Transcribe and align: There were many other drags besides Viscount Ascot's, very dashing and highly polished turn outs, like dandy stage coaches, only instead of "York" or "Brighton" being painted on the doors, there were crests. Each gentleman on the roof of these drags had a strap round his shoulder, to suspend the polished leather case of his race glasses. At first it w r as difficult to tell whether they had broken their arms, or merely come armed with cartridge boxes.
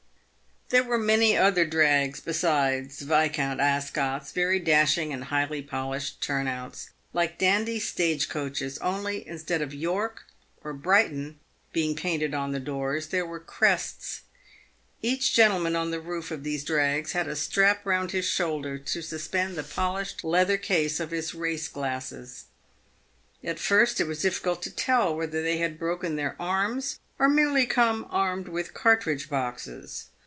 There 0.73 0.85
were 0.85 0.97
many 0.97 1.35
other 1.35 1.65
drags 1.65 2.21
besides 2.21 3.01
Viscount 3.01 3.59
Ascot's, 3.59 4.31
very 4.31 4.57
dashing 4.57 5.11
and 5.11 5.25
highly 5.25 5.61
polished 5.61 6.21
turn 6.21 6.47
outs, 6.47 6.91
like 7.11 7.37
dandy 7.37 7.77
stage 7.77 8.29
coaches, 8.29 8.77
only 8.77 9.27
instead 9.27 9.61
of 9.61 9.73
"York" 9.73 10.23
or 10.63 10.71
"Brighton" 10.71 11.41
being 11.73 11.93
painted 11.93 12.33
on 12.33 12.53
the 12.53 12.59
doors, 12.61 13.07
there 13.07 13.25
were 13.25 13.41
crests. 13.41 14.21
Each 15.01 15.33
gentleman 15.33 15.75
on 15.75 15.91
the 15.91 15.99
roof 15.99 16.31
of 16.31 16.45
these 16.45 16.63
drags 16.63 17.11
had 17.11 17.27
a 17.27 17.35
strap 17.35 17.85
round 17.85 18.11
his 18.11 18.23
shoulder, 18.25 18.77
to 18.79 19.01
suspend 19.01 19.57
the 19.57 19.63
polished 19.63 20.23
leather 20.23 20.55
case 20.57 21.01
of 21.01 21.11
his 21.11 21.35
race 21.35 21.67
glasses. 21.67 22.45
At 23.43 23.59
first 23.59 23.99
it 23.99 24.05
w 24.05 24.11
r 24.11 24.11
as 24.13 24.21
difficult 24.21 24.61
to 24.63 24.71
tell 24.73 25.13
whether 25.13 25.41
they 25.43 25.57
had 25.57 25.77
broken 25.77 26.15
their 26.15 26.37
arms, 26.41 26.97
or 27.19 27.27
merely 27.27 27.65
come 27.65 28.07
armed 28.09 28.47
with 28.47 28.73
cartridge 28.73 29.29
boxes. 29.29 30.05